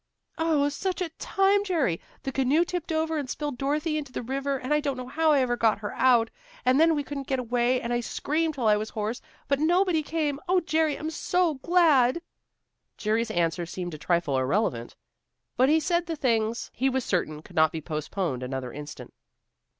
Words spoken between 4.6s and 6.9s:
I don't know how I ever got her out. And